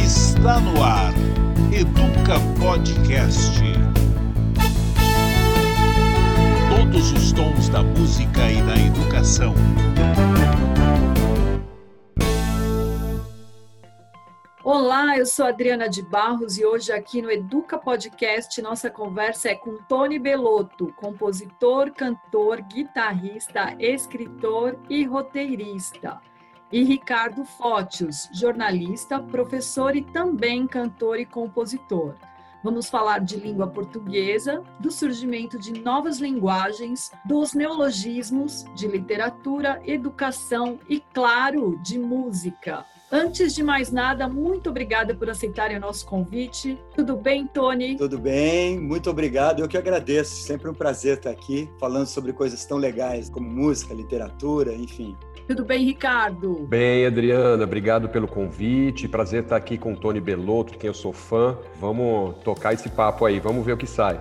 [0.00, 1.12] Está no ar.
[1.72, 3.60] Educa Podcast.
[6.70, 9.52] Todos os tons da música e da educação.
[14.62, 19.56] Olá, eu sou Adriana de Barros e hoje aqui no Educa Podcast nossa conversa é
[19.56, 26.20] com Tony Belotto, compositor, cantor, guitarrista, escritor e roteirista.
[26.70, 32.14] E Ricardo Fótios, jornalista, professor e também cantor e compositor.
[32.62, 40.78] Vamos falar de língua portuguesa, do surgimento de novas linguagens, dos neologismos, de literatura, educação
[40.88, 42.84] e, claro, de música.
[43.10, 46.78] Antes de mais nada, muito obrigada por aceitarem o nosso convite.
[46.94, 47.96] Tudo bem, Tony?
[47.96, 49.60] Tudo bem, muito obrigado.
[49.60, 50.42] Eu que agradeço.
[50.42, 55.16] Sempre um prazer estar aqui falando sobre coisas tão legais como música, literatura, enfim.
[55.48, 56.66] Tudo bem, Ricardo?
[56.68, 59.08] Bem, Adriana, obrigado pelo convite.
[59.08, 61.56] Prazer estar aqui com o Tony Belotto, de quem eu sou fã.
[61.80, 64.20] Vamos tocar esse papo aí, vamos ver o que sai.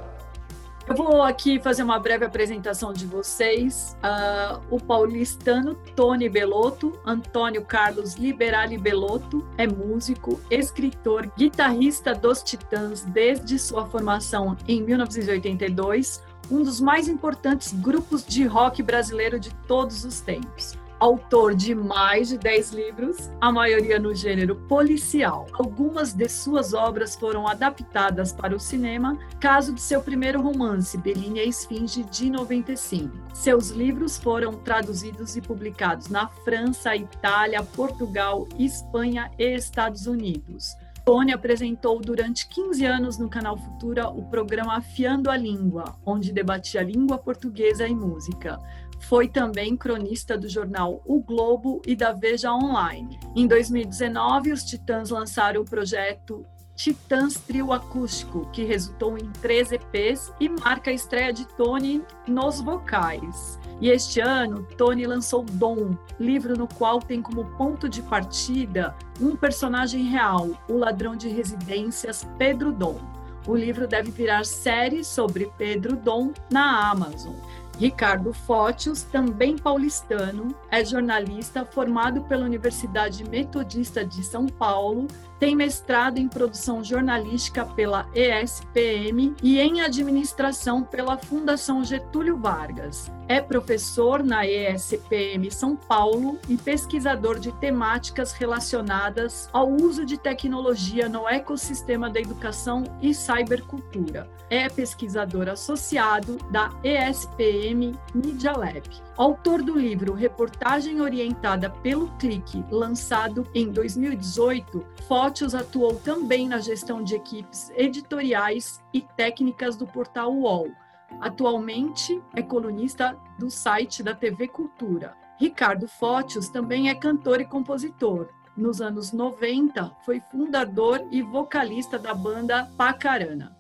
[0.88, 3.98] Eu vou aqui fazer uma breve apresentação de vocês.
[3.98, 13.04] Uh, o paulistano Tony Belotto, Antônio Carlos Liberali Belotto, é músico, escritor, guitarrista dos Titãs
[13.04, 20.06] desde sua formação em 1982, um dos mais importantes grupos de rock brasileiro de todos
[20.06, 25.48] os tempos autor de mais de 10 livros, a maioria no gênero policial.
[25.54, 31.44] Algumas de suas obras foram adaptadas para o cinema, caso de seu primeiro romance, Belinha
[31.44, 33.16] e Esfinge, de 95.
[33.34, 40.76] Seus livros foram traduzidos e publicados na França, Itália, Portugal, Espanha e Estados Unidos.
[41.08, 46.84] Tony apresentou durante 15 anos no canal Futura o programa Afiando a Língua, onde debatia
[46.84, 48.60] língua portuguesa e música.
[49.02, 53.20] Foi também cronista do jornal O Globo e da Veja Online.
[53.36, 56.46] Em 2019, os Titãs lançaram o projeto
[56.78, 62.62] Titãs Trio Acústico, que resultou em três EPs e marca a estreia de Tony nos
[62.62, 63.60] vocais.
[63.82, 69.36] E este ano, Tony lançou Dom, livro no qual tem como ponto de partida um
[69.36, 73.00] personagem real, o ladrão de residências Pedro Dom.
[73.48, 77.34] O livro deve virar série sobre Pedro Dom na Amazon.
[77.80, 85.08] Ricardo Fótios, também paulistano, é jornalista formado pela Universidade Metodista de São Paulo
[85.40, 93.12] tem mestrado em produção jornalística pela ESPM e em administração pela Fundação Getúlio Vargas.
[93.30, 101.10] É professor na ESPM São Paulo e pesquisador de temáticas relacionadas ao uso de tecnologia
[101.10, 104.30] no ecossistema da educação e cybercultura.
[104.50, 108.90] É pesquisador associado da ESPM Media Lab.
[109.18, 114.86] Autor do livro Reportagem Orientada pelo Clique, lançado em 2018,
[115.28, 120.72] Fótios atuou também na gestão de equipes editoriais e técnicas do portal UOL.
[121.20, 125.18] Atualmente é colunista do site da TV Cultura.
[125.38, 128.30] Ricardo Fótios também é cantor e compositor.
[128.56, 133.54] Nos anos 90, foi fundador e vocalista da banda Pacarana.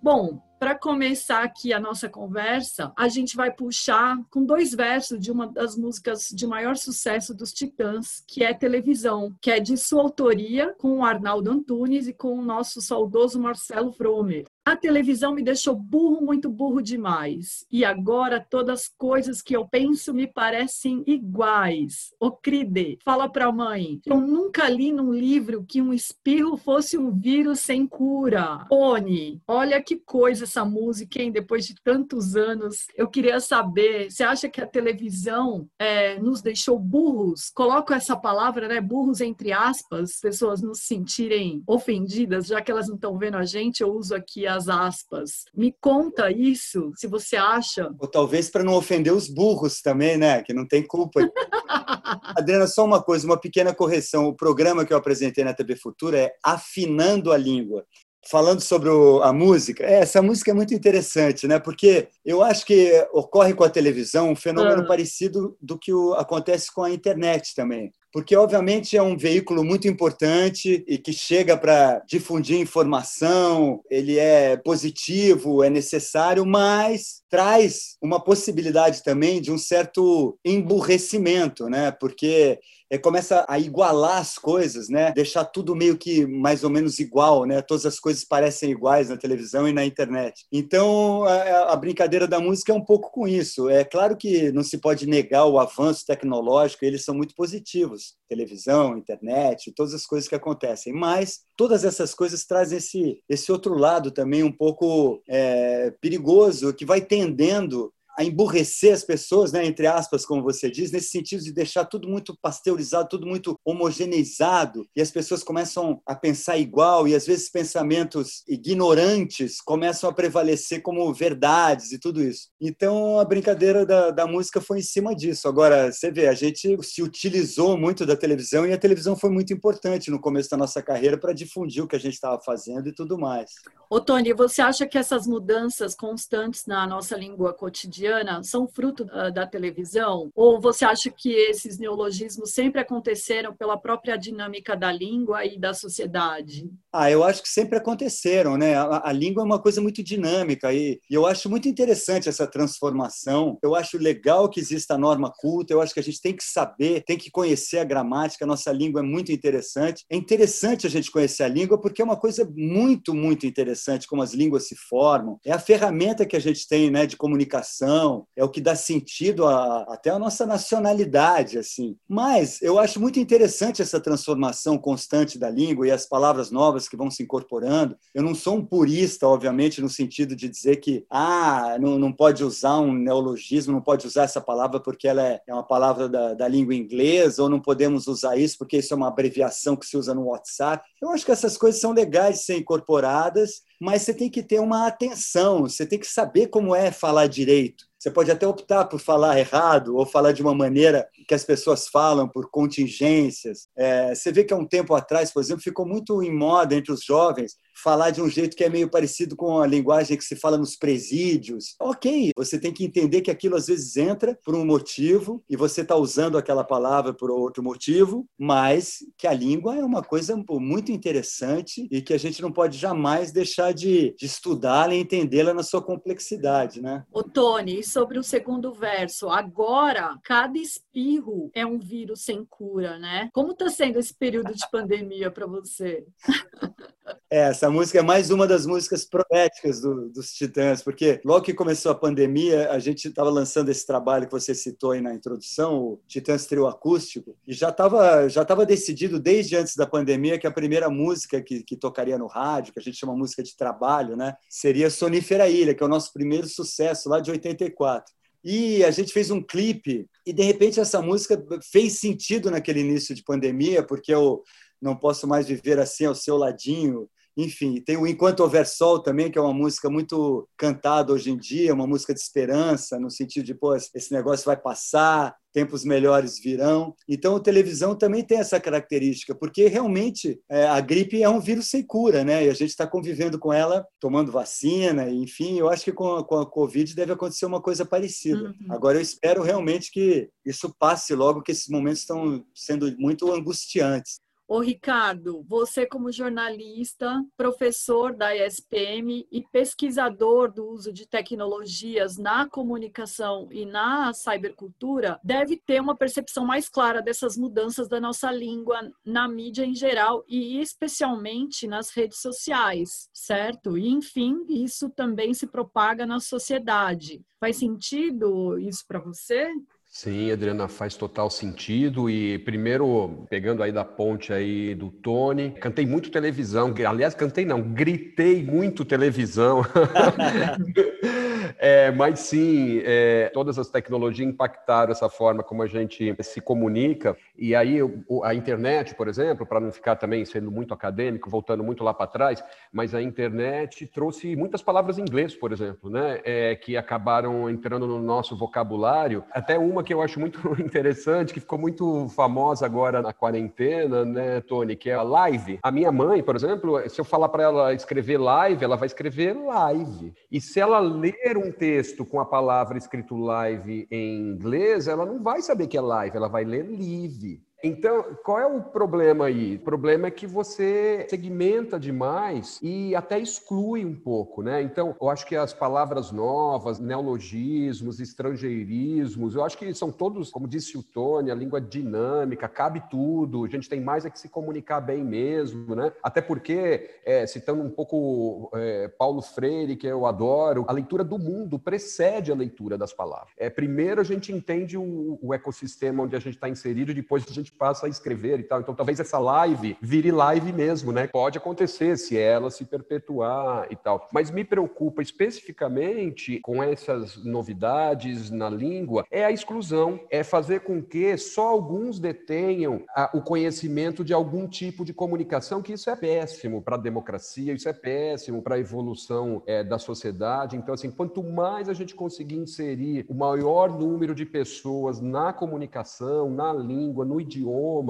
[0.00, 5.30] Bom, para começar aqui a nossa conversa, a gente vai puxar com dois versos de
[5.30, 10.02] uma das músicas de maior sucesso dos Titãs, que é Televisão, que é de sua
[10.02, 14.44] autoria com o Arnaldo Antunes e com o nosso saudoso Marcelo Fromer.
[14.68, 17.64] A televisão me deixou burro, muito burro demais.
[17.72, 22.12] E agora todas as coisas que eu penso me parecem iguais.
[22.20, 23.98] O Cride, fala pra mãe.
[24.04, 28.66] Eu nunca li num livro que um espirro fosse um vírus sem cura.
[28.70, 31.32] Oni, olha que coisa essa música, hein?
[31.32, 32.88] Depois de tantos anos.
[32.94, 37.50] Eu queria saber, você acha que a televisão é, nos deixou burros?
[37.54, 38.82] Coloco essa palavra, né?
[38.82, 43.82] Burros entre aspas, pessoas nos sentirem ofendidas, já que elas não estão vendo a gente,
[43.82, 45.44] eu uso aqui a as aspas.
[45.54, 47.90] Me conta isso, se você acha.
[47.98, 50.42] Ou talvez para não ofender os burros também, né?
[50.42, 51.20] Que não tem culpa.
[52.36, 54.26] Adriana, só uma coisa, uma pequena correção.
[54.26, 57.84] O programa que eu apresentei na TV Futura é Afinando a Língua
[58.30, 58.90] falando sobre
[59.22, 61.58] a música, é, essa música é muito interessante, né?
[61.58, 64.86] Porque eu acho que ocorre com a televisão um fenômeno ah.
[64.86, 69.86] parecido do que o, acontece com a internet também porque obviamente é um veículo muito
[69.86, 78.22] importante e que chega para difundir informação, ele é positivo, é necessário, mas traz uma
[78.22, 81.90] possibilidade também de um certo emburrecimento, né?
[81.90, 82.58] Porque
[82.90, 85.12] é, começa a igualar as coisas, né?
[85.12, 87.60] Deixar tudo meio que mais ou menos igual, né?
[87.60, 90.46] Todas as coisas parecem iguais na televisão e na internet.
[90.50, 93.68] Então, a, a brincadeira da música é um pouco com isso.
[93.68, 97.97] É claro que não se pode negar o avanço tecnológico, eles são muito positivos
[98.28, 100.92] televisão, internet, todas as coisas que acontecem.
[100.92, 106.84] Mas todas essas coisas trazem esse, esse outro lado também um pouco é, perigoso, que
[106.84, 111.52] vai tendendo a emburrecer as pessoas, né, entre aspas, como você diz, nesse sentido de
[111.52, 117.14] deixar tudo muito pasteurizado, tudo muito homogeneizado, e as pessoas começam a pensar igual, e
[117.14, 122.48] às vezes pensamentos ignorantes começam a prevalecer como verdades e tudo isso.
[122.60, 125.46] Então a brincadeira da, da música foi em cima disso.
[125.46, 129.52] Agora, você vê, a gente se utilizou muito da televisão e a televisão foi muito
[129.52, 132.92] importante no começo da nossa carreira para difundir o que a gente estava fazendo e
[132.92, 133.52] tudo mais.
[133.90, 139.32] Ô, Tony, você acha que essas mudanças constantes na nossa língua cotidiana são fruto uh,
[139.32, 140.30] da televisão?
[140.34, 145.72] Ou você acha que esses neologismos sempre aconteceram pela própria dinâmica da língua e da
[145.72, 146.68] sociedade?
[146.92, 148.74] Ah, eu acho que sempre aconteceram, né?
[148.74, 152.46] A, a língua é uma coisa muito dinâmica e, e, eu acho muito interessante essa
[152.46, 153.58] transformação.
[153.62, 156.44] Eu acho legal que exista a norma culta, eu acho que a gente tem que
[156.44, 160.04] saber, tem que conhecer a gramática, a nossa língua é muito interessante.
[160.10, 164.06] É interessante a gente conhecer a língua porque é uma coisa muito, muito interessante interessante
[164.06, 165.38] como as línguas se formam.
[165.44, 169.46] É a ferramenta que a gente tem né, de comunicação, é o que dá sentido
[169.46, 171.58] a, até a nossa nacionalidade.
[171.58, 171.96] assim.
[172.08, 176.96] Mas eu acho muito interessante essa transformação constante da língua e as palavras novas que
[176.96, 177.96] vão se incorporando.
[178.14, 182.44] Eu não sou um purista, obviamente, no sentido de dizer que ah, não, não pode
[182.44, 186.34] usar um neologismo, não pode usar essa palavra porque ela é, é uma palavra da,
[186.34, 189.96] da língua inglesa, ou não podemos usar isso porque isso é uma abreviação que se
[189.96, 190.84] usa no WhatsApp.
[191.00, 194.60] Eu acho que essas coisas são legais de ser incorporadas mas você tem que ter
[194.60, 197.87] uma atenção, você tem que saber como é falar direito.
[197.98, 201.88] Você pode até optar por falar errado ou falar de uma maneira que as pessoas
[201.88, 203.66] falam por contingências.
[203.76, 206.92] É, você vê que há um tempo atrás, por exemplo, ficou muito em moda entre
[206.92, 210.36] os jovens falar de um jeito que é meio parecido com a linguagem que se
[210.36, 211.76] fala nos presídios.
[211.80, 215.82] Ok, você tem que entender que aquilo às vezes entra por um motivo e você
[215.82, 220.90] está usando aquela palavra por outro motivo, mas que a língua é uma coisa muito
[220.90, 225.62] interessante e que a gente não pode jamais deixar de, de estudá-la e entendê-la na
[225.62, 227.04] sua complexidade, né?
[227.12, 233.28] O Tony, sobre o segundo verso, agora cada espirro é um vírus sem cura, né?
[233.32, 236.06] Como está sendo esse período de pandemia para você?
[237.30, 241.52] É, essa música é mais uma das músicas proféticas do, dos Titãs, porque logo que
[241.52, 245.78] começou a pandemia, a gente estava lançando esse trabalho que você citou aí na introdução,
[245.78, 250.46] o Titãs Trio Acústico, e já estava já tava decidido desde antes da pandemia que
[250.46, 254.16] a primeira música que, que tocaria no rádio, que a gente chama música de trabalho,
[254.16, 258.18] né, seria Sonífera Ilha, que é o nosso primeiro sucesso lá de 84.
[258.44, 263.14] E a gente fez um clipe e de repente essa música fez sentido naquele início
[263.14, 264.42] de pandemia, porque eu
[264.80, 267.08] não posso mais viver assim ao seu ladinho.
[267.36, 271.38] Enfim, tem o Enquanto Houver Sol também, que é uma música muito cantada hoje em
[271.38, 276.40] dia, uma música de esperança, no sentido de, pô, esse negócio vai passar, tempos melhores
[276.40, 276.96] virão.
[277.08, 281.68] Então, a televisão também tem essa característica, porque realmente é, a gripe é um vírus
[281.70, 282.44] sem cura, né?
[282.44, 285.60] E a gente está convivendo com ela, tomando vacina, enfim.
[285.60, 288.48] Eu acho que com a, com a Covid deve acontecer uma coisa parecida.
[288.48, 288.66] Uhum.
[288.68, 294.18] Agora, eu espero realmente que isso passe logo, que esses momentos estão sendo muito angustiantes.
[294.50, 302.48] Ô, Ricardo, você como jornalista, professor da ESPM e pesquisador do uso de tecnologias na
[302.48, 308.90] comunicação e na cybercultura, deve ter uma percepção mais clara dessas mudanças da nossa língua
[309.04, 313.76] na mídia em geral e especialmente nas redes sociais, certo?
[313.76, 317.20] E, enfim, isso também se propaga na sociedade.
[317.38, 319.52] Faz sentido isso para você?
[320.00, 322.08] Sim, Adriana, faz total sentido.
[322.08, 326.72] E primeiro, pegando aí da ponte aí do Tony, cantei muito televisão.
[326.88, 329.62] Aliás, cantei não, gritei muito televisão.
[331.58, 337.16] É, mas sim, é, todas as tecnologias impactaram essa forma como a gente se comunica.
[337.36, 337.78] E aí
[338.22, 342.06] a internet, por exemplo, para não ficar também sendo muito acadêmico, voltando muito lá para
[342.06, 347.50] trás, mas a internet trouxe muitas palavras em inglês, por exemplo, né, é, que acabaram
[347.50, 349.24] entrando no nosso vocabulário.
[349.32, 354.40] Até uma que eu acho muito interessante, que ficou muito famosa agora na quarentena, né,
[354.42, 355.58] Tony, que é a live.
[355.62, 359.32] A minha mãe, por exemplo, se eu falar para ela escrever live, ela vai escrever
[359.34, 360.12] live.
[360.30, 365.22] E se ela ler um texto com a palavra escrito live em inglês, ela não
[365.22, 367.42] vai saber que é live, ela vai ler live.
[367.62, 369.56] Então, qual é o problema aí?
[369.56, 374.62] O problema é que você segmenta demais e até exclui um pouco, né?
[374.62, 380.46] Então, eu acho que as palavras novas, neologismos, estrangeirismos, eu acho que são todos, como
[380.46, 384.28] disse o Tony, a língua dinâmica, cabe tudo, a gente tem mais é que se
[384.28, 385.92] comunicar bem mesmo, né?
[386.00, 391.18] Até porque, é, citando um pouco é, Paulo Freire, que eu adoro, a leitura do
[391.18, 393.32] mundo precede a leitura das palavras.
[393.36, 397.32] É, primeiro a gente entende o, o ecossistema onde a gente está inserido, depois a
[397.32, 398.60] gente gente passa a escrever e tal.
[398.60, 401.06] Então, talvez essa live vire live mesmo, né?
[401.06, 404.06] Pode acontecer se ela se perpetuar e tal.
[404.12, 410.82] Mas me preocupa especificamente com essas novidades na língua é a exclusão, é fazer com
[410.82, 415.96] que só alguns detenham a, o conhecimento de algum tipo de comunicação, que isso é
[415.96, 420.56] péssimo para a democracia, isso é péssimo para a evolução é, da sociedade.
[420.56, 426.30] Então, assim, quanto mais a gente conseguir inserir o maior número de pessoas na comunicação,
[426.30, 427.37] na língua, no idioma,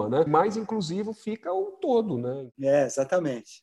[0.09, 2.49] né, mais inclusivo fica o todo, né?
[2.63, 3.63] É, exatamente.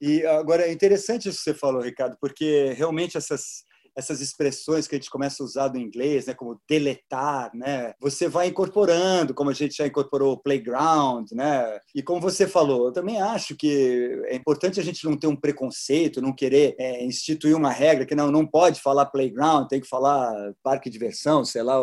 [0.00, 3.64] E agora é interessante isso que você falou, Ricardo, porque realmente essas
[3.96, 8.28] essas expressões que a gente começa a usar do inglês, né, como deletar, né, você
[8.28, 13.20] vai incorporando, como a gente já incorporou playground, né, e como você falou, eu também
[13.20, 17.70] acho que é importante a gente não ter um preconceito, não querer é, instituir uma
[17.70, 21.80] regra que não não pode falar playground, tem que falar parque de diversão, sei lá,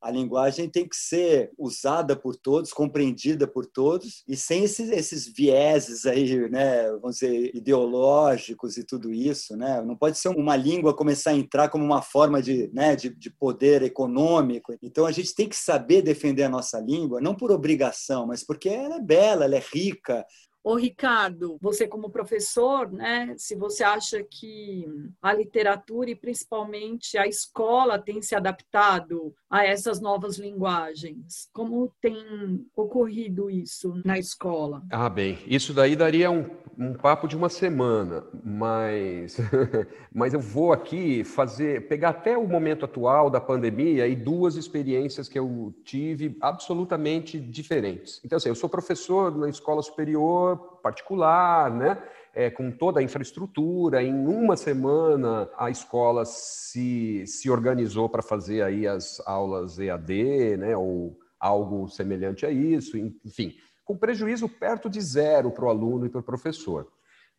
[0.00, 5.26] a linguagem tem que ser usada por todos, compreendida por todos, e sem esses, esses
[5.26, 9.82] vieses aí, né, vamos dizer, ideológicos e tudo isso, né?
[9.82, 13.30] Não pode ser uma língua começar a entrar como uma forma de, né, de, de
[13.30, 14.74] poder econômico.
[14.82, 18.68] Então a gente tem que saber defender a nossa língua, não por obrigação, mas porque
[18.68, 20.24] ela é bela, ela é rica,
[20.64, 24.86] Ô, Ricardo, você como professor, né, se você acha que
[25.20, 32.64] a literatura e principalmente a escola tem se adaptado a essas novas linguagens, como tem
[32.74, 34.82] ocorrido isso na escola?
[34.90, 39.36] Ah, bem, isso daí daria um, um papo de uma semana, mas,
[40.10, 45.28] mas eu vou aqui fazer, pegar até o momento atual da pandemia e duas experiências
[45.28, 48.18] que eu tive absolutamente diferentes.
[48.24, 52.02] Então, assim, eu sou professor na escola superior particular, né?
[52.34, 54.02] É, com toda a infraestrutura.
[54.02, 60.76] Em uma semana, a escola se, se organizou para fazer aí as aulas EAD, né?
[60.76, 66.08] Ou algo semelhante a isso, enfim, com prejuízo perto de zero para o aluno e
[66.08, 66.90] para o professor.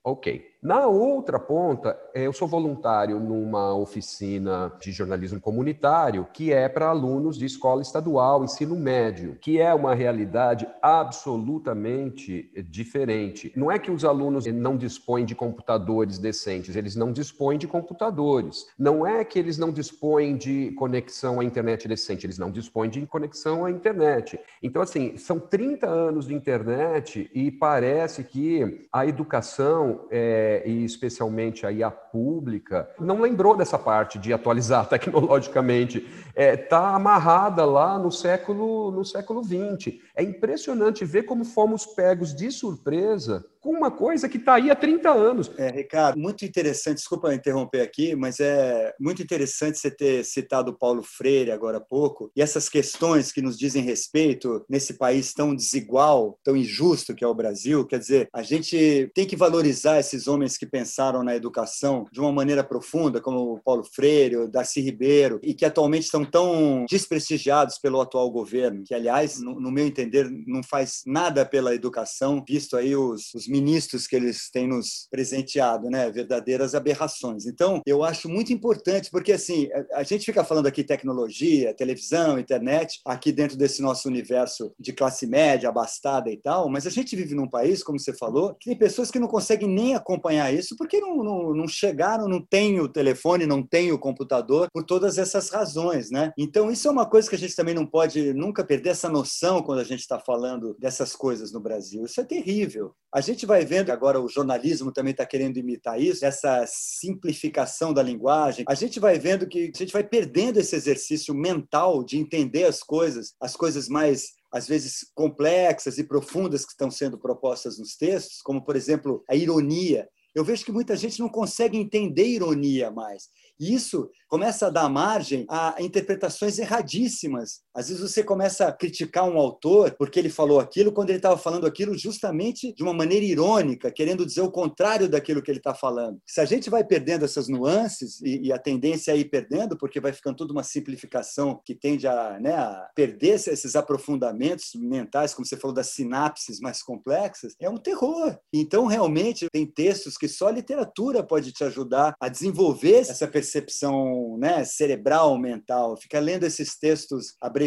[0.04, 0.46] Ok.
[0.66, 7.38] Na outra ponta, eu sou voluntário numa oficina de jornalismo comunitário que é para alunos
[7.38, 13.54] de escola estadual, ensino médio, que é uma realidade absolutamente diferente.
[13.56, 18.66] Não é que os alunos não dispõem de computadores decentes, eles não dispõem de computadores.
[18.76, 23.06] Não é que eles não dispõem de conexão à internet decente, eles não dispõem de
[23.06, 24.40] conexão à internet.
[24.64, 31.66] Então, assim, são 30 anos de internet e parece que a educação é, e especialmente
[31.66, 35.98] aí a pública, não lembrou dessa parte de atualizar tecnologicamente.
[35.98, 40.00] Está é, tá amarrada lá no século no século XX.
[40.16, 44.76] É impressionante ver como fomos pegos de surpresa com uma coisa que está aí há
[44.76, 45.52] 30 anos.
[45.58, 51.02] É, Ricardo, muito interessante, desculpa interromper aqui, mas é muito interessante você ter citado Paulo
[51.02, 56.38] Freire agora há pouco, e essas questões que nos dizem respeito nesse país tão desigual,
[56.44, 60.60] tão injusto que é o Brasil, quer dizer, a gente tem que valorizar esses homens
[60.60, 65.40] que pensaram na educação de uma maneira profunda, como o Paulo Freire, o Darcy Ribeiro,
[65.42, 70.30] e que atualmente estão tão desprestigiados pelo atual governo, que, aliás, no, no meu entender,
[70.48, 75.90] não faz nada pela educação, visto aí os, os ministros que eles têm nos presenteado,
[75.90, 76.10] né?
[76.10, 77.46] Verdadeiras aberrações.
[77.46, 83.00] Então, eu acho muito importante, porque assim, a gente fica falando aqui tecnologia, televisão, internet,
[83.06, 87.36] aqui dentro desse nosso universo de classe média, abastada e tal, mas a gente vive
[87.36, 91.00] num país, como você falou, que tem pessoas que não conseguem nem acompanhar isso porque
[91.00, 95.50] não, não, não chegaram, não tem o telefone, não tem o computador, por todas essas
[95.50, 96.32] razões, né?
[96.38, 99.62] Então, isso é uma coisa que a gente também não pode nunca perder essa noção
[99.62, 102.06] quando a gente está falando dessas coisas no Brasil.
[102.06, 102.94] Isso é terrível.
[103.14, 108.04] A gente vai vendo, agora o jornalismo também está querendo imitar isso, essa simplificação da
[108.04, 108.66] linguagem.
[108.68, 112.82] A gente vai vendo que a gente vai perdendo esse exercício mental de entender as
[112.82, 118.42] coisas, as coisas mais às vezes complexas e profundas que estão sendo propostas nos textos,
[118.42, 120.08] como, por exemplo, a ironia.
[120.34, 123.30] Eu vejo que muita gente não consegue entender ironia mais.
[123.60, 127.62] E isso começa a dar margem a interpretações erradíssimas.
[127.76, 131.38] Às vezes você começa a criticar um autor porque ele falou aquilo quando ele estava
[131.38, 135.76] falando aquilo justamente de uma maneira irônica, querendo dizer o contrário daquilo que ele está
[135.76, 136.18] falando.
[136.26, 140.00] Se a gente vai perdendo essas nuances e, e, a tendência é ir perdendo, porque
[140.00, 145.46] vai ficando tudo uma simplificação que tende a, né, a perder esses aprofundamentos mentais, como
[145.46, 148.38] você falou das sinapses mais complexas, é um terror.
[148.54, 154.38] Então, realmente, tem textos que só a literatura pode te ajudar a desenvolver essa percepção
[154.40, 157.65] né, cerebral mental, fica lendo esses textos abreviados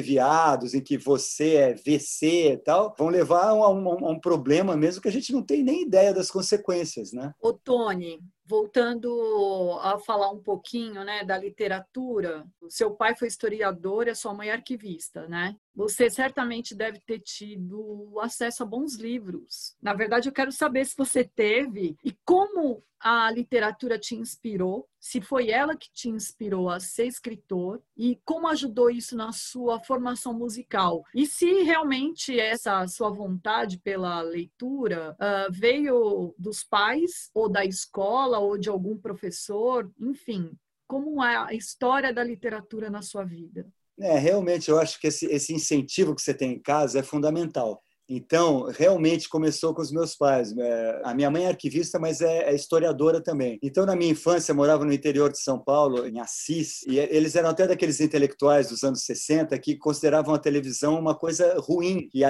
[0.74, 5.02] em que você é VC e tal, vão levar a um, a um problema mesmo
[5.02, 7.32] que a gente não tem nem ideia das consequências, né?
[7.40, 14.10] Ô, Tony, voltando a falar um pouquinho né, da literatura, seu pai foi historiador e
[14.10, 15.54] a sua mãe arquivista, né?
[15.78, 19.76] Você certamente deve ter tido acesso a bons livros.
[19.80, 25.20] Na verdade, eu quero saber se você teve e como a literatura te inspirou, se
[25.20, 30.34] foi ela que te inspirou a ser escritor e como ajudou isso na sua formação
[30.34, 31.04] musical.
[31.14, 38.40] E se realmente essa sua vontade pela leitura uh, veio dos pais, ou da escola,
[38.40, 40.50] ou de algum professor, enfim,
[40.88, 43.64] como é a história da literatura na sua vida?
[44.00, 47.82] É, realmente, eu acho que esse, esse incentivo que você tem em casa é fundamental.
[48.08, 50.56] Então, realmente começou com os meus pais.
[50.56, 53.58] É, a minha mãe é arquivista, mas é, é historiadora também.
[53.62, 57.36] Então, na minha infância, eu morava no interior de São Paulo, em Assis, e eles
[57.36, 62.22] eram até daqueles intelectuais dos anos 60 que consideravam a televisão uma coisa ruim, que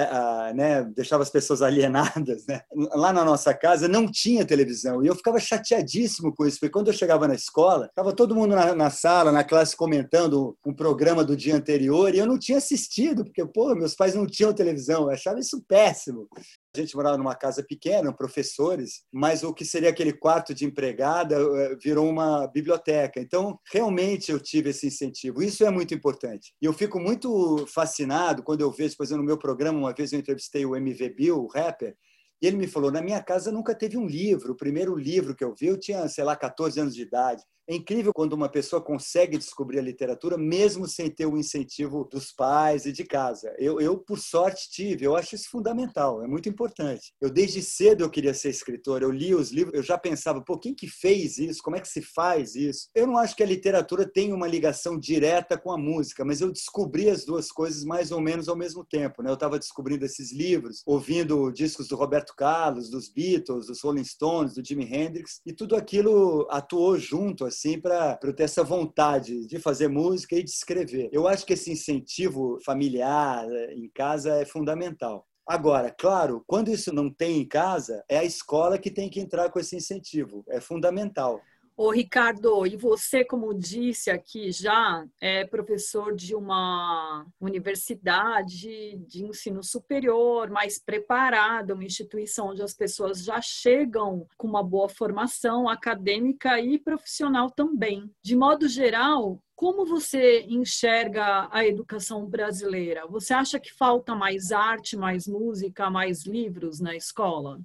[0.53, 2.45] né, deixava as pessoas alienadas.
[2.45, 2.61] Né?
[2.93, 6.87] Lá na nossa casa não tinha televisão, e eu ficava chateadíssimo com isso, porque quando
[6.87, 11.23] eu chegava na escola, estava todo mundo na, na sala, na classe, comentando um programa
[11.23, 15.03] do dia anterior, e eu não tinha assistido, porque, pô, meus pais não tinham televisão,
[15.03, 16.27] eu achava isso péssimo.
[16.75, 21.35] A gente morava numa casa pequena, professores, mas o que seria aquele quarto de empregada
[21.35, 23.19] eh, virou uma biblioteca.
[23.21, 25.43] Então, realmente eu tive esse incentivo.
[25.43, 26.51] Isso é muito importante.
[26.59, 30.11] E eu fico muito fascinado quando eu vejo, por exemplo, no meu programa, uma vez
[30.11, 31.95] eu entrevistei o MV Bill, o rapper,
[32.41, 34.53] e ele me falou: na minha casa nunca teve um livro.
[34.53, 37.43] O primeiro livro que eu vi, eu tinha, sei lá, 14 anos de idade.
[37.69, 42.31] É incrível quando uma pessoa consegue descobrir a literatura mesmo sem ter o incentivo dos
[42.31, 43.53] pais e de casa.
[43.59, 45.05] Eu, eu, por sorte, tive.
[45.05, 47.13] Eu acho isso fundamental, é muito importante.
[47.21, 49.03] Eu, desde cedo, eu queria ser escritor.
[49.03, 51.61] Eu li os livros, eu já pensava, pô, quem que fez isso?
[51.61, 52.89] Como é que se faz isso?
[52.95, 56.51] Eu não acho que a literatura tem uma ligação direta com a música, mas eu
[56.51, 59.21] descobri as duas coisas mais ou menos ao mesmo tempo.
[59.21, 59.29] Né?
[59.29, 64.55] Eu estava descobrindo esses livros, ouvindo discos do Roberto Carlos, dos Beatles, dos Rolling Stones,
[64.55, 69.59] do Jimi Hendrix, e tudo aquilo atuou junto, assim, assim para ter essa vontade de
[69.59, 71.09] fazer música e de escrever.
[71.11, 75.27] Eu acho que esse incentivo familiar eh, em casa é fundamental.
[75.45, 79.49] Agora, claro, quando isso não tem em casa, é a escola que tem que entrar
[79.49, 80.43] com esse incentivo.
[80.47, 81.41] É fundamental.
[81.81, 89.63] Ô, Ricardo, e você, como disse aqui já, é professor de uma universidade de ensino
[89.63, 96.59] superior, mais preparada, uma instituição onde as pessoas já chegam com uma boa formação acadêmica
[96.59, 98.11] e profissional também.
[98.21, 103.07] De modo geral, como você enxerga a educação brasileira?
[103.07, 107.57] Você acha que falta mais arte, mais música, mais livros na escola?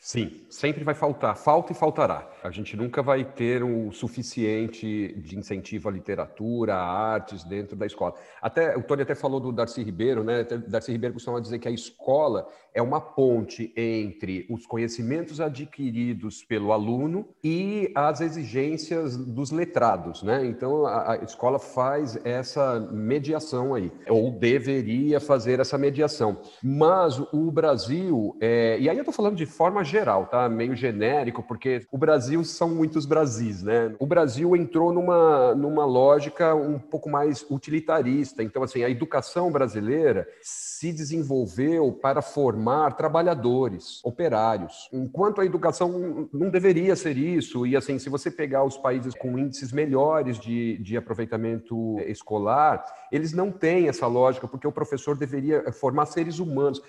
[0.00, 2.30] Sim, sempre vai faltar, falta e faltará.
[2.44, 7.84] A gente nunca vai ter o suficiente de incentivo à literatura, à artes dentro da
[7.84, 8.14] escola.
[8.40, 10.44] Até o Tony até falou do Darcy Ribeiro, né?
[10.44, 16.72] Darcy Ribeiro costuma dizer que a escola é uma ponte entre os conhecimentos adquiridos pelo
[16.72, 20.46] aluno e as exigências dos letrados, né?
[20.46, 26.40] Então a, a escola faz essa mediação aí, ou deveria fazer essa mediação.
[26.62, 28.78] Mas o Brasil, é...
[28.78, 30.48] e aí eu estou falando de forma geral, tá?
[30.48, 33.94] Meio genérico, porque o Brasil são muitos Brasis, né?
[33.98, 38.42] O Brasil entrou numa, numa lógica um pouco mais utilitarista.
[38.42, 44.88] Então, assim, a educação brasileira se desenvolveu para formar trabalhadores, operários.
[44.92, 49.38] Enquanto a educação não deveria ser isso, e assim, se você pegar os países com
[49.38, 55.72] índices melhores de, de aproveitamento escolar, eles não têm essa lógica, porque o professor deveria
[55.72, 56.82] formar seres humanos.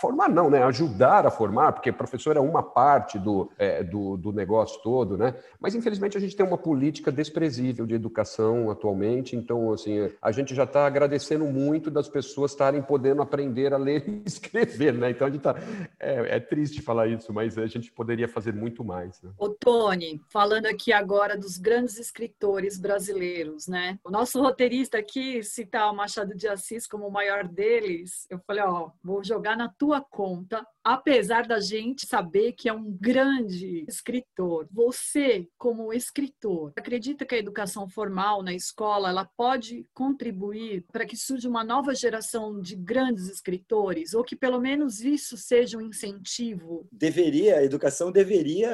[0.00, 0.62] Formar não, né?
[0.62, 5.34] Ajudar a formar, porque professor é uma parte do, é, do, do negócio todo, né?
[5.60, 10.54] Mas infelizmente a gente tem uma política desprezível de educação atualmente, então assim, a gente
[10.54, 15.10] já está agradecendo muito das pessoas estarem podendo aprender a ler e escrever, né?
[15.10, 15.54] Então a gente tá.
[15.98, 19.20] É, é triste falar isso, mas a gente poderia fazer muito mais.
[19.22, 19.30] Né?
[19.38, 23.98] O Tony, falando aqui agora dos grandes escritores brasileiros, né?
[24.04, 28.26] O nosso roteirista aqui cita o Machado de Assis como o maior deles.
[28.30, 32.90] Eu falei, ó, vou jogar na tua conta apesar da gente saber que é um
[32.98, 40.86] grande escritor, você, como escritor, acredita que a educação formal na escola ela pode contribuir
[40.90, 45.76] para que surja uma nova geração de grandes escritores, ou que pelo menos isso seja
[45.76, 46.88] um incentivo?
[46.90, 48.70] Deveria, a educação deveria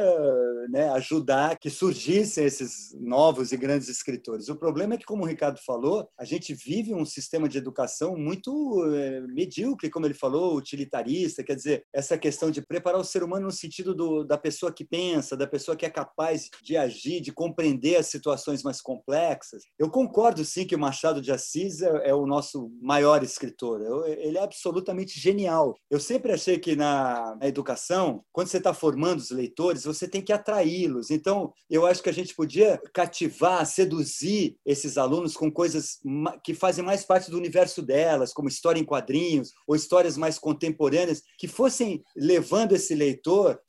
[0.70, 4.48] né, ajudar que surgissem esses novos e grandes escritores.
[4.48, 8.16] O problema é que, como o Ricardo falou, a gente vive um sistema de educação
[8.16, 13.24] muito é, medíocre, como ele falou, utilitarista, quer dizer, essa questão de preparar o ser
[13.24, 16.77] humano formando no sentido do, da pessoa que pensa, da pessoa que é capaz de
[16.77, 19.62] agir, de compreender as situações mais complexas.
[19.79, 23.81] Eu concordo, sim, que o Machado de Assis é, é o nosso maior escritor.
[23.81, 25.75] Eu, ele é absolutamente genial.
[25.90, 30.21] Eu sempre achei que na, na educação, quando você está formando os leitores, você tem
[30.21, 31.11] que atraí-los.
[31.11, 36.01] Então, eu acho que a gente podia cativar, seduzir esses alunos com coisas
[36.45, 41.23] que fazem mais parte do universo delas, como história em quadrinhos ou histórias mais contemporâneas,
[41.38, 43.22] que fossem levando esse leitor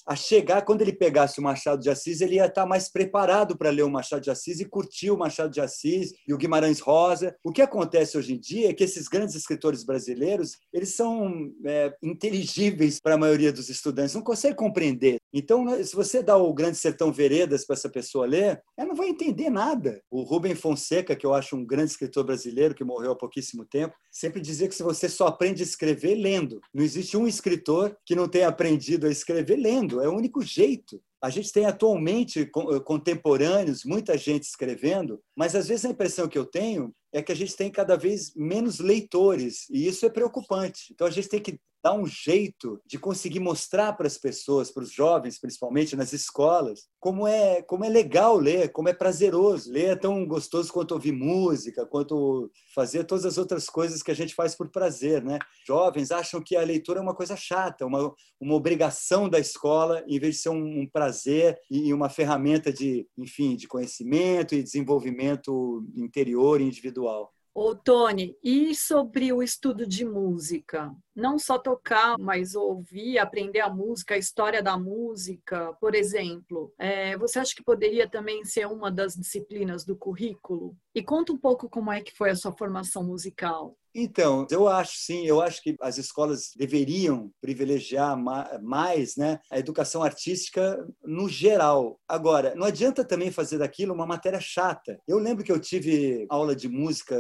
[0.06, 3.70] a chegar, quando ele pegasse o Machado de Assis, ele ia estar mais preparado para
[3.70, 7.36] ler o Machado de Assis e curtir o Machado de Assis e o Guimarães Rosa.
[7.44, 11.94] O que acontece hoje em dia é que esses grandes escritores brasileiros, eles são é,
[12.02, 15.20] inteligíveis para a maioria dos estudantes, não conseguem compreender.
[15.34, 18.96] Então, né, se você dá o Grande Sertão Veredas para essa pessoa ler, ela não
[18.96, 20.00] vai entender nada.
[20.12, 23.96] O Rubem Fonseca, que eu acho um grande escritor brasileiro, que morreu há pouquíssimo tempo,
[24.12, 28.16] sempre dizia que se você só aprende a escrever lendo, não existe um escritor que
[28.16, 31.02] não tenha aprendido a escrever lendo, é o único jeito.
[31.20, 36.38] A gente tem atualmente eh, contemporâneos, muita gente escrevendo, mas às vezes a impressão que
[36.38, 40.92] eu tenho é que a gente tem cada vez menos leitores, e isso é preocupante.
[40.92, 44.84] Então a gente tem que dar um jeito de conseguir mostrar para as pessoas, para
[44.84, 49.70] os jovens, principalmente nas escolas, como é como é legal ler, como é prazeroso.
[49.70, 54.16] Ler é tão gostoso quanto ouvir música, quanto fazer todas as outras coisas que a
[54.16, 55.38] gente faz por prazer, né?
[55.68, 60.20] Jovens acham que a leitura é uma coisa chata, uma, uma obrigação da escola, em
[60.20, 65.86] vez de ser um, um prazer e uma ferramenta de, enfim, de conhecimento e desenvolvimento
[65.96, 67.34] interior e individual.
[67.56, 70.92] Ô, Tony, e sobre o estudo de música?
[71.16, 76.74] Não só tocar, mas ouvir, aprender a música, a história da música, por exemplo.
[76.80, 80.76] É, você acha que poderia também ser uma das disciplinas do currículo?
[80.96, 83.78] E conta um pouco como é que foi a sua formação musical.
[83.96, 88.18] Então, eu acho sim, eu acho que as escolas deveriam privilegiar
[88.62, 92.00] mais né, a educação artística no geral.
[92.08, 95.00] Agora, não adianta também fazer daquilo uma matéria chata.
[95.08, 97.16] Eu lembro que eu tive aula de música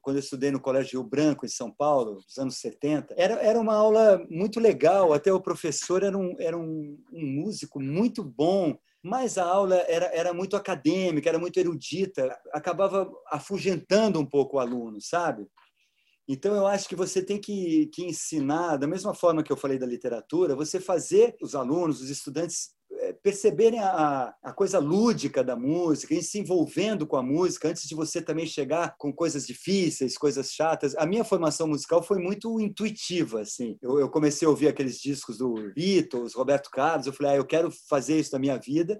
[0.00, 3.14] quando eu estudei no Colégio Rio Branco, em São Paulo, nos anos 70.
[3.16, 7.80] Era, era uma aula muito legal, até o professor era um, era um, um músico
[7.80, 14.24] muito bom, mas a aula era, era muito acadêmica, era muito erudita, acabava afugentando um
[14.24, 15.46] pouco o aluno, sabe?
[16.26, 19.78] Então, eu acho que você tem que, que ensinar, da mesma forma que eu falei
[19.78, 25.54] da literatura, você fazer os alunos, os estudantes eh, perceberem a, a coisa lúdica da
[25.54, 30.16] música, e se envolvendo com a música, antes de você também chegar com coisas difíceis,
[30.16, 30.94] coisas chatas.
[30.96, 33.76] A minha formação musical foi muito intuitiva, assim.
[33.82, 37.44] Eu, eu comecei a ouvir aqueles discos do Beatles, Roberto Carlos, eu falei, ah, eu
[37.44, 38.98] quero fazer isso na minha vida,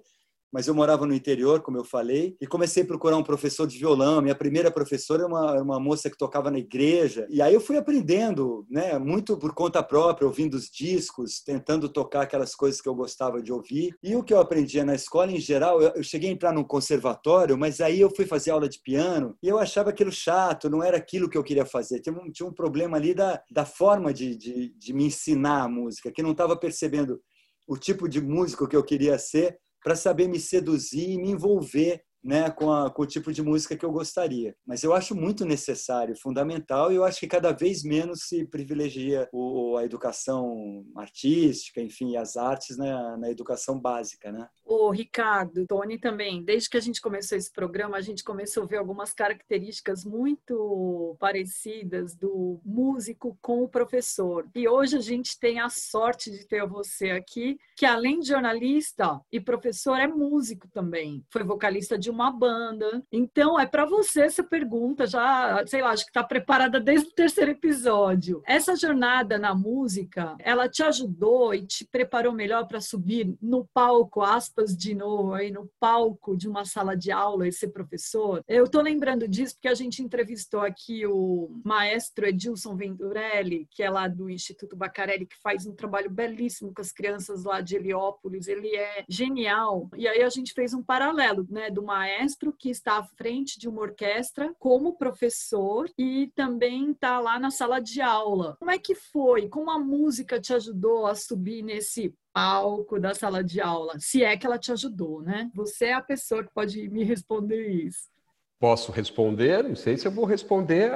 [0.55, 3.77] mas eu morava no interior, como eu falei, e comecei a procurar um professor de
[3.77, 4.23] violão.
[4.23, 7.77] Minha primeira professora era uma, uma moça que tocava na igreja, e aí eu fui
[7.77, 12.95] aprendendo, né, muito por conta própria, ouvindo os discos, tentando tocar aquelas coisas que eu
[12.95, 13.97] gostava de ouvir.
[14.01, 16.63] E o que eu aprendia na escola, em geral, eu, eu cheguei a entrar num
[16.63, 20.85] conservatório, mas aí eu fui fazer aula de piano e eu achava aquilo chato, não
[20.85, 21.99] era aquilo que eu queria fazer.
[21.99, 25.69] Tinha um, tinha um problema ali da, da forma de, de, de me ensinar a
[25.69, 27.21] música, que não estava percebendo
[27.67, 32.03] o tipo de músico que eu queria ser para saber me seduzir e me envolver
[32.25, 34.57] né, com, a, com, o tipo de música que eu gostaria.
[34.67, 39.29] Mas eu acho muito necessário, fundamental, e eu acho que cada vez menos se privilegia
[39.33, 44.49] o, a educação artística, enfim, as artes na, na educação básica, né?
[44.65, 48.67] O Ricardo, Tony também, desde que a gente começou esse programa, a gente começou a
[48.67, 54.49] ver algumas características muito parecidas do músico com o professor.
[54.55, 59.21] E hoje a gente tem a sorte de ter você aqui, que além de jornalista
[59.31, 61.23] e professor, é músico também.
[61.31, 63.03] Foi vocalista de uma banda.
[63.13, 67.13] Então, é para você essa pergunta, já, sei lá, acho que está preparada desde o
[67.13, 68.43] terceiro episódio.
[68.47, 74.23] Essa jornada na música, ela te ajudou e te preparou melhor para subir no palco,
[74.23, 78.43] aspas, de novo, aí no palco de uma sala de aula e ser professor?
[78.47, 83.91] Eu estou lembrando disso porque a gente entrevistou aqui o maestro Edilson Venturelli, que é
[83.91, 88.47] lá do Instituto Bacarelli, que faz um trabalho belíssimo com as crianças lá de Heliópolis.
[88.47, 89.89] Ele é genial.
[89.97, 93.59] E aí a gente fez um paralelo, né, do maestro maestro que está à frente
[93.59, 98.57] de uma orquestra como professor e também está lá na sala de aula.
[98.59, 99.49] Como é que foi?
[99.49, 103.95] Como a música te ajudou a subir nesse palco da sala de aula?
[103.99, 105.51] Se é que ela te ajudou, né?
[105.55, 108.13] Você é a pessoa que pode me responder isso.
[108.61, 109.65] Posso responder?
[109.65, 110.91] Não sei se eu vou responder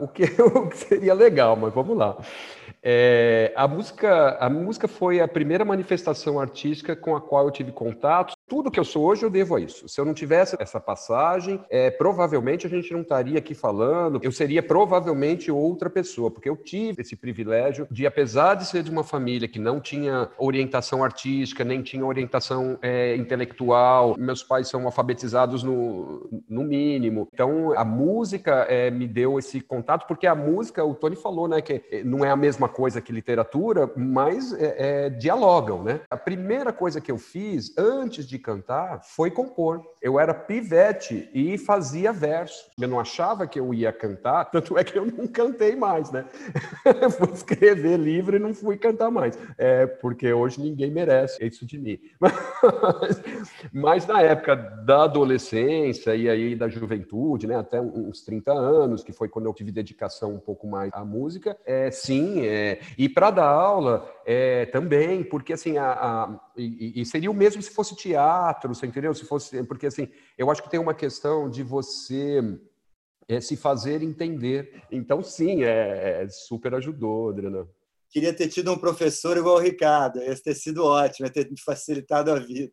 [0.00, 2.16] o que, o que seria legal, mas vamos lá.
[2.82, 7.72] É, a, música, a música foi a primeira manifestação artística com a qual eu tive
[7.72, 8.34] contato.
[8.46, 9.88] Tudo que eu sou hoje eu devo a isso.
[9.88, 14.20] Se eu não tivesse essa passagem, é, provavelmente a gente não estaria aqui falando.
[14.22, 18.90] Eu seria provavelmente outra pessoa, porque eu tive esse privilégio de, apesar de ser de
[18.90, 24.84] uma família que não tinha orientação artística, nem tinha orientação é, intelectual, meus pais são
[24.84, 27.28] alfabetizados no, no mínimo.
[27.32, 31.60] Então, a música é, me deu esse contato, porque a música, o Tony falou, né,
[31.60, 36.00] que não é a mesma coisa que literatura, mas é, é, dialogam, né?
[36.10, 39.82] A primeira coisa que eu fiz antes de cantar foi compor.
[40.04, 42.70] Eu era pivete e fazia verso.
[42.78, 46.26] Eu não achava que eu ia cantar, tanto é que eu não cantei mais, né?
[47.16, 51.78] fui escrever livro e não fui cantar mais, é, porque hoje ninguém merece isso de
[51.78, 51.98] mim.
[53.00, 53.22] Mas,
[53.72, 59.12] mas na época da adolescência e aí da juventude, né, até uns 30 anos, que
[59.12, 63.30] foi quando eu tive dedicação um pouco mais à música, é, sim, é, e para
[63.30, 67.96] dar aula é, também, porque assim, a, a e, e, seria o mesmo se fosse
[67.96, 69.12] teatro, você entendeu?
[69.14, 72.40] Se fosse, porque assim, eu acho que tem uma questão de você
[73.28, 74.82] é, se fazer entender.
[74.90, 77.68] Então, sim, é, é super ajudou, Adriana.
[78.10, 82.30] Queria ter tido um professor igual o Ricardo, ia ter sido ótimo, ia ter facilitado
[82.30, 82.72] a vida.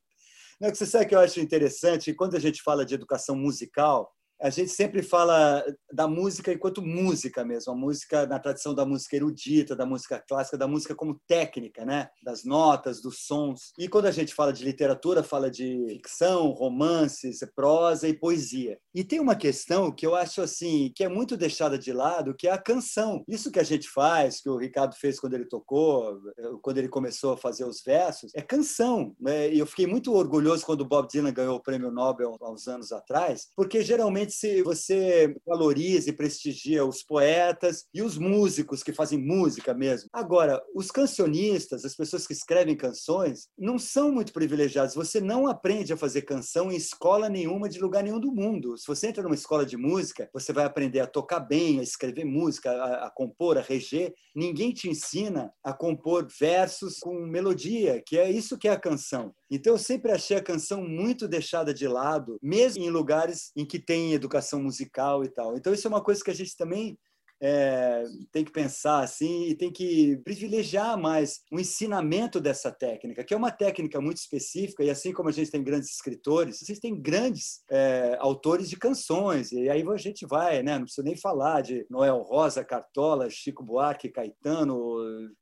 [0.60, 4.50] Não, você sabe que eu acho interessante, quando a gente fala de educação musical, a
[4.50, 9.76] gente sempre fala da música enquanto música mesmo, a música na tradição da música erudita,
[9.76, 12.10] da música clássica, da música como técnica, né?
[12.24, 13.72] Das notas, dos sons.
[13.78, 18.80] E quando a gente fala de literatura, fala de ficção, romances, prosa e poesia.
[18.96, 22.48] E tem uma questão que eu acho assim, que é muito deixada de lado, que
[22.48, 23.24] é a canção.
[23.28, 26.20] Isso que a gente faz, que o Ricardo fez quando ele tocou,
[26.62, 29.16] quando ele começou a fazer os versos, é canção.
[29.20, 29.54] Né?
[29.54, 32.68] E eu fiquei muito orgulhoso quando o Bob Dylan ganhou o prêmio Nobel há uns
[32.68, 38.94] anos atrás, porque geralmente se você valoriza e prestigia os poetas e os músicos que
[38.94, 40.10] fazem música mesmo.
[40.14, 44.96] Agora, os cancionistas, as pessoas que escrevem canções, não são muito privilegiados.
[44.96, 48.78] Você não aprende a fazer canção em escola nenhuma de lugar nenhum do mundo.
[48.78, 52.26] Se você entra numa escola de música, você vai aprender a tocar bem, a escrever
[52.26, 54.14] música, a, a compor, a reger.
[54.36, 59.34] Ninguém te ensina a compor versos com melodia, que é isso que é a canção.
[59.50, 63.78] Então, eu sempre achei a canção muito deixada de lado, mesmo em lugares em que
[63.78, 65.56] tem educação musical e tal.
[65.56, 66.98] Então, isso é uma coisa que a gente também
[67.42, 73.34] é, tem que pensar assim e tem que privilegiar mais o ensinamento dessa técnica, que
[73.34, 77.02] é uma técnica muito específica, e assim como a gente tem grandes escritores, vocês têm
[77.02, 80.78] grandes é, autores de canções, e aí a gente vai, né?
[80.78, 84.78] não preciso nem falar de Noel Rosa, Cartola, Chico Buarque, Caetano,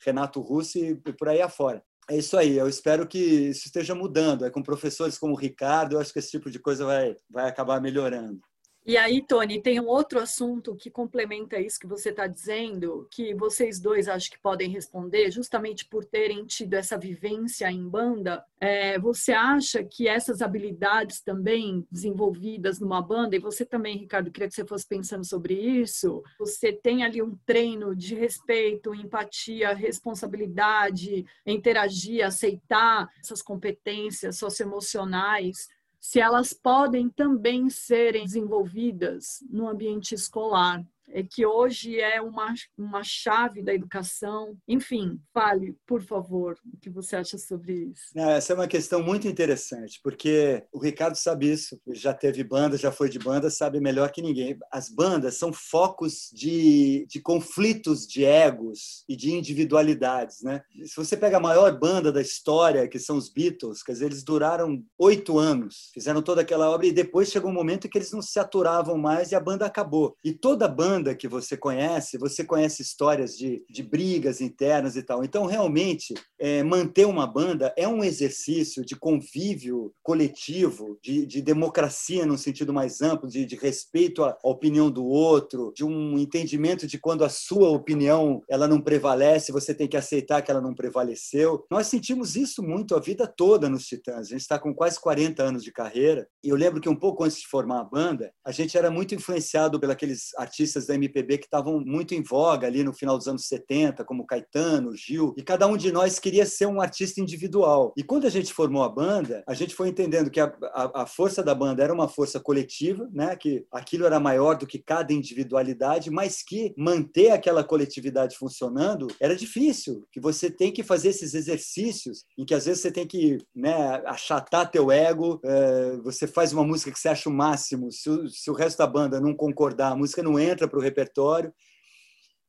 [0.01, 1.83] Renato Russo e por aí afora.
[2.09, 4.43] É isso aí, eu espero que isso esteja mudando.
[4.43, 7.47] É com professores como o Ricardo, eu acho que esse tipo de coisa vai, vai
[7.47, 8.41] acabar melhorando.
[8.85, 13.35] E aí, Tony, tem um outro assunto que complementa isso que você está dizendo, que
[13.35, 18.43] vocês dois acho que podem responder, justamente por terem tido essa vivência em banda.
[18.59, 24.47] É, você acha que essas habilidades também desenvolvidas numa banda, e você também, Ricardo, queria
[24.47, 31.25] que você fosse pensando sobre isso, você tem ali um treino de respeito, empatia, responsabilidade,
[31.45, 35.67] interagir, aceitar essas competências socioemocionais
[35.99, 40.83] se elas podem também serem desenvolvidas no ambiente escolar
[41.29, 44.57] que hoje é uma, uma chave da educação.
[44.67, 48.09] Enfim, fale, por favor, o que você acha sobre isso.
[48.15, 52.91] Essa é uma questão muito interessante, porque o Ricardo sabe isso, já teve banda, já
[52.91, 54.57] foi de banda, sabe melhor que ninguém.
[54.71, 60.41] As bandas são focos de, de conflitos de egos e de individualidades.
[60.41, 60.61] Né?
[60.83, 64.23] Se você pega a maior banda da história, que são os Beatles, quer dizer, eles
[64.23, 68.21] duraram oito anos, fizeram toda aquela obra e depois chegou um momento que eles não
[68.21, 70.15] se aturavam mais e a banda acabou.
[70.23, 75.03] E toda banda banda que você conhece, você conhece histórias de, de brigas internas e
[75.03, 75.23] tal.
[75.23, 82.25] Então, realmente, é, manter uma banda é um exercício de convívio coletivo, de, de democracia
[82.25, 86.97] no sentido mais amplo, de, de respeito à opinião do outro, de um entendimento de
[86.97, 91.65] quando a sua opinião ela não prevalece, você tem que aceitar que ela não prevaleceu.
[91.71, 94.27] Nós sentimos isso muito a vida toda nos Titãs.
[94.27, 97.23] A gente está com quase 40 anos de carreira e eu lembro que um pouco
[97.23, 101.45] antes de formar a banda, a gente era muito influenciado pelos artistas da MPB que
[101.45, 105.67] estavam muito em voga ali no final dos anos 70, como Caetano, Gil, e cada
[105.67, 107.93] um de nós queria ser um artista individual.
[107.95, 111.05] E quando a gente formou a banda, a gente foi entendendo que a, a, a
[111.05, 113.35] força da banda era uma força coletiva, né?
[113.35, 119.35] que aquilo era maior do que cada individualidade, mas que manter aquela coletividade funcionando era
[119.35, 123.37] difícil, que você tem que fazer esses exercícios em que às vezes você tem que
[123.55, 128.09] né, achatar teu ego, é, você faz uma música que você acha o máximo, se
[128.09, 131.53] o, se o resto da banda não concordar, a música não entra para o repertório.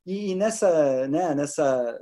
[0.06, 2.00] E nessa, né, nessa,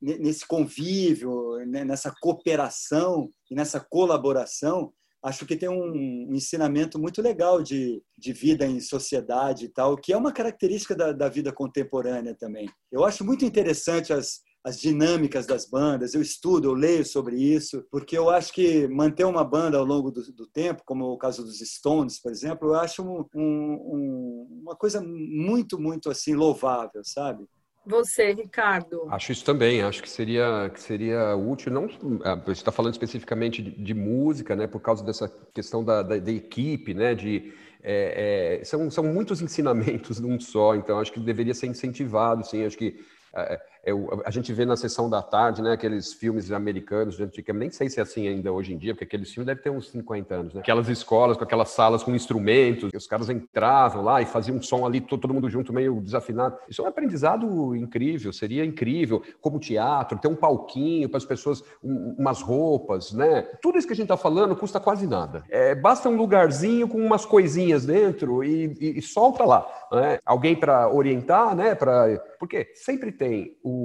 [0.00, 7.62] nesse convívio, né, nessa cooperação e nessa colaboração, acho que tem um ensinamento muito legal
[7.62, 12.34] de, de vida em sociedade e tal, que é uma característica da, da vida contemporânea
[12.34, 12.68] também.
[12.92, 17.86] Eu acho muito interessante as, as dinâmicas das bandas, eu estudo, eu leio sobre isso,
[17.88, 21.44] porque eu acho que manter uma banda ao longo do, do tempo, como o caso
[21.44, 27.44] dos Stones, por exemplo, eu acho um, um, uma coisa muito, muito assim louvável, sabe?
[27.86, 29.06] Você, Ricardo.
[29.08, 31.88] Acho isso também, acho que seria, que seria útil, não
[32.24, 36.18] ah, você está falando especificamente de, de, música, né, por causa dessa questão da, da,
[36.18, 41.20] da equipe, né, de, é, é, são, são muitos ensinamentos num só, então acho que
[41.20, 42.98] deveria ser incentivado, sim, acho que
[43.36, 47.16] é, eu, a gente vê na sessão da tarde, né, aqueles filmes americanos,
[47.54, 49.90] nem sei se é assim ainda hoje em dia, porque aqueles filmes devem ter uns
[49.90, 50.60] 50 anos, né?
[50.60, 54.84] Aquelas escolas com aquelas salas com instrumentos, os caras entravam lá e faziam um som
[54.84, 56.56] ali, todo, todo mundo junto, meio desafinado.
[56.68, 61.62] Isso é um aprendizado incrível, seria incrível, como teatro, ter um palquinho para as pessoas,
[61.82, 63.42] um, umas roupas, né?
[63.62, 65.44] Tudo isso que a gente está falando custa quase nada.
[65.48, 69.64] É, basta um lugarzinho com umas coisinhas dentro e, e, e solta lá.
[69.92, 70.18] Né?
[70.26, 71.76] Alguém para orientar, né?
[71.76, 72.20] Pra...
[72.40, 73.75] Porque sempre tem o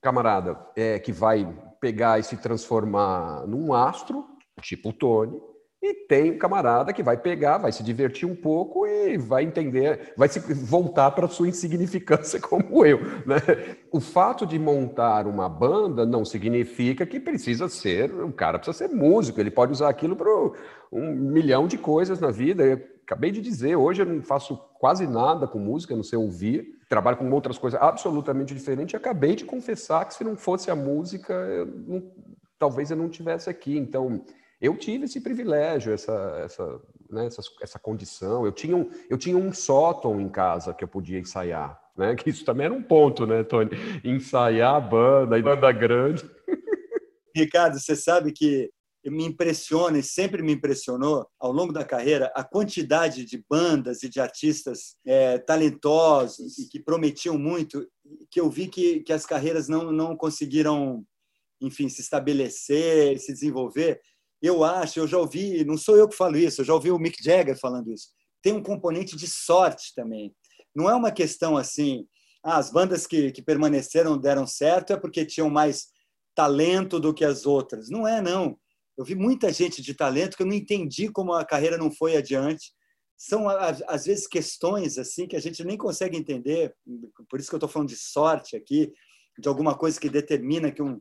[0.00, 1.46] camarada é, que vai
[1.80, 4.24] pegar e se transformar num astro,
[4.60, 5.40] tipo o Tony,
[5.86, 10.14] e tem o camarada que vai pegar, vai se divertir um pouco e vai entender,
[10.16, 13.00] vai se voltar para sua insignificância como eu.
[13.26, 13.36] Né?
[13.92, 18.94] O fato de montar uma banda não significa que precisa ser, o cara precisa ser
[18.94, 20.30] músico, ele pode usar aquilo para
[20.90, 22.82] um milhão de coisas na vida.
[23.04, 27.18] Acabei de dizer, hoje eu não faço quase nada com música, não sei ouvir, trabalho
[27.18, 28.94] com outras coisas absolutamente diferentes.
[28.94, 32.12] Acabei de confessar que se não fosse a música, eu não,
[32.58, 33.76] talvez eu não tivesse aqui.
[33.76, 34.24] Então,
[34.60, 38.46] eu tive esse privilégio, essa, essa, né, essa, essa condição.
[38.46, 41.78] Eu tinha, um, eu tinha um sótão em casa que eu podia ensaiar.
[41.96, 42.14] Né?
[42.14, 43.70] Que isso também era um ponto, né, Tony?
[44.02, 46.24] Ensaiar a banda, a banda grande.
[47.36, 48.70] Ricardo, você sabe que
[49.10, 54.08] me impressiona e sempre me impressionou ao longo da carreira a quantidade de bandas e
[54.08, 57.86] de artistas é, talentosos e que prometiam muito,
[58.30, 61.04] que eu vi que, que as carreiras não, não conseguiram,
[61.60, 64.00] enfim, se estabelecer, se desenvolver.
[64.40, 66.98] Eu acho, eu já ouvi, não sou eu que falo isso, eu já ouvi o
[66.98, 68.08] Mick Jagger falando isso.
[68.42, 70.34] Tem um componente de sorte também.
[70.74, 72.06] Não é uma questão assim,
[72.42, 75.88] ah, as bandas que, que permaneceram deram certo é porque tinham mais
[76.34, 77.88] talento do que as outras.
[77.88, 78.58] Não é, não
[78.96, 82.16] eu vi muita gente de talento que eu não entendi como a carreira não foi
[82.16, 82.72] adiante.
[83.16, 86.74] São, às vezes, questões assim que a gente nem consegue entender.
[87.28, 88.92] Por isso que eu estou falando de sorte aqui,
[89.38, 91.00] de alguma coisa que determina que, um,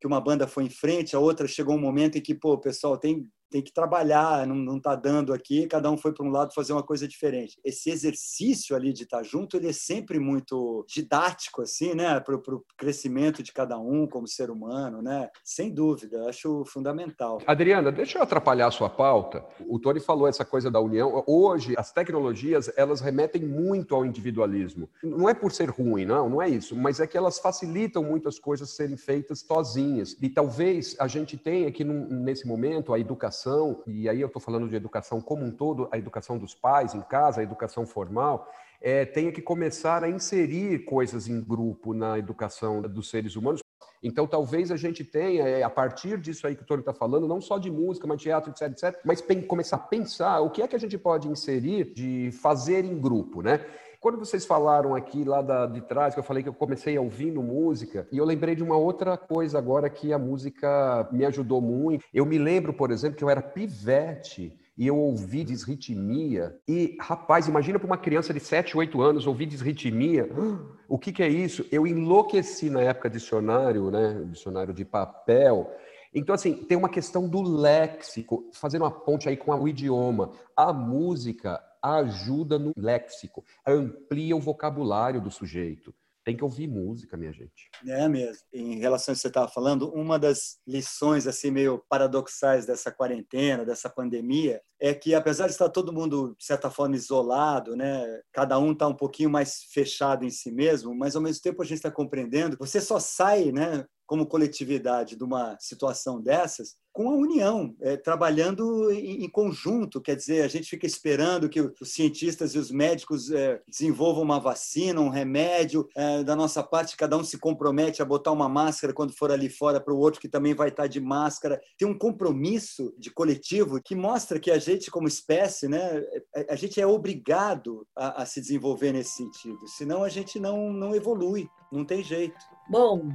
[0.00, 2.96] que uma banda foi em frente, a outra chegou um momento em que, pô, pessoal,
[2.98, 6.72] tem tem que trabalhar, não está dando aqui, cada um foi para um lado fazer
[6.72, 7.58] uma coisa diferente.
[7.64, 12.34] Esse exercício ali de estar tá junto, ele é sempre muito didático, assim, né, para
[12.34, 15.30] o crescimento de cada um como ser humano, né?
[15.44, 17.38] Sem dúvida, acho fundamental.
[17.46, 19.44] Adriana, deixa eu atrapalhar a sua pauta.
[19.66, 21.24] O Tony falou essa coisa da união.
[21.26, 24.88] Hoje, as tecnologias, elas remetem muito ao individualismo.
[25.02, 28.28] Não é por ser ruim, não, não é isso, mas é que elas facilitam muito
[28.28, 30.16] as coisas serem feitas sozinhas.
[30.20, 34.42] E talvez a gente tenha que, nesse momento, a educação educação, e aí eu estou
[34.42, 38.50] falando de educação como um todo, a educação dos pais em casa, a educação formal,
[38.80, 43.60] é, tenha que começar a inserir coisas em grupo na educação dos seres humanos.
[44.00, 47.26] Então, talvez a gente tenha, é, a partir disso aí que o Tony está falando,
[47.26, 50.68] não só de música, mas teatro, etc, etc, mas começar a pensar o que é
[50.68, 53.64] que a gente pode inserir de fazer em grupo, né?
[54.00, 57.42] Quando vocês falaram aqui lá da, de trás, que eu falei que eu comecei ouvindo
[57.42, 62.04] música, e eu lembrei de uma outra coisa agora que a música me ajudou muito.
[62.14, 66.56] Eu me lembro, por exemplo, que eu era pivete e eu ouvi disritmia.
[66.68, 70.28] E, rapaz, imagina para uma criança de 7, 8 anos ouvir disritmia.
[70.90, 71.66] O que, que é isso?
[71.70, 74.24] Eu enlouqueci na época dicionário, né?
[74.30, 75.70] Dicionário de papel.
[76.14, 80.30] Então, assim, tem uma questão do léxico, fazendo uma ponte aí com o idioma.
[80.56, 85.94] A música, ajuda no léxico, amplia o vocabulário do sujeito.
[86.24, 87.70] Tem que ouvir música, minha gente.
[87.86, 88.42] É mesmo.
[88.52, 93.64] Em relação ao que você estava falando, uma das lições assim meio paradoxais dessa quarentena,
[93.64, 98.58] dessa pandemia, é que apesar de estar todo mundo de certa forma isolado, né, cada
[98.58, 101.78] um está um pouquinho mais fechado em si mesmo, mas ao mesmo tempo a gente
[101.78, 102.58] está compreendendo.
[102.60, 108.90] Você só sai, né, como coletividade de uma situação dessas com a união, é, trabalhando
[108.90, 110.00] em, em, conjunto.
[110.00, 114.40] Quer dizer, a gente fica esperando que os cientistas e os médicos é, desenvolvam uma
[114.40, 115.86] vacina, um remédio.
[115.94, 119.48] É, da nossa parte, cada um se compromete a botar uma máscara quando for ali
[119.48, 121.60] fora para o outro que também vai estar de máscara.
[121.78, 126.02] Tem um compromisso de coletivo que mostra que a gente, como espécie, né,
[126.34, 129.68] a, a gente é obrigado a, a se desenvolver nesse sentido.
[129.68, 132.38] Senão a gente não, não evolui, não tem jeito.
[132.68, 133.08] Bom,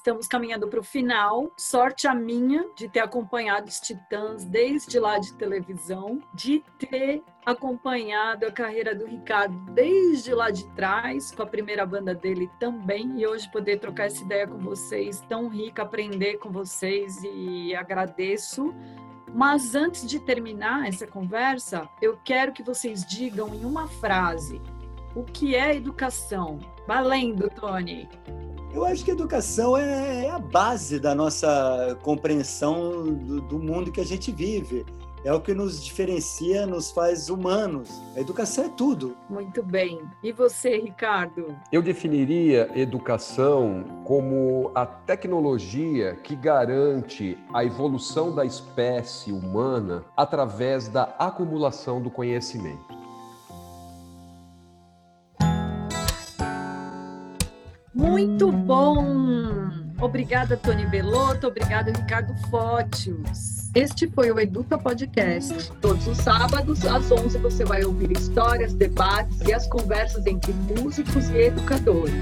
[0.00, 1.52] Estamos caminhando para o final.
[1.58, 8.46] Sorte a minha de ter acompanhado os Titãs desde lá de televisão, de ter acompanhado
[8.46, 13.26] a carreira do Ricardo desde lá de trás, com a primeira banda dele também, e
[13.26, 18.74] hoje poder trocar essa ideia com vocês, tão rica, aprender com vocês e agradeço.
[19.34, 24.62] Mas antes de terminar essa conversa, eu quero que vocês digam em uma frase
[25.14, 26.58] o que é educação.
[26.86, 28.08] Valendo, Tony!
[28.72, 33.90] Eu acho que a educação é, é a base da nossa compreensão do, do, mundo
[33.90, 34.86] que a gente vive.
[35.24, 37.90] É o que nos diferencia, nos faz humanos.
[38.16, 39.16] A educação é tudo.
[39.28, 40.00] Muito bem.
[40.22, 41.54] E você, Ricardo?
[41.70, 51.14] Eu definiria educação como a tecnologia que garante a evolução da espécie humana através da
[51.18, 52.99] acumulação do conhecimento.
[58.10, 59.70] Muito bom!
[60.00, 61.46] Obrigada, Tony Belotto.
[61.46, 63.70] Obrigada, Ricardo Fótios.
[63.72, 65.70] Este foi o Educa Podcast.
[65.80, 71.30] Todos os sábados, às 11, você vai ouvir histórias, debates e as conversas entre músicos
[71.30, 72.12] e educadores.